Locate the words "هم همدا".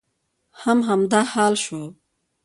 0.59-1.21